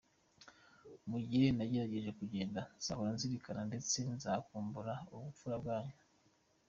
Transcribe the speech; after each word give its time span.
Mu 1.09 1.19
gihe 1.29 1.47
negereje 1.57 2.09
kugenda, 2.19 2.59
nzahora 2.77 3.09
nzirikana 3.15 3.61
ndetse 3.69 3.97
nzakumbura 4.15 4.93
ubupfura 5.13 5.55
bwanyu. 5.63 5.97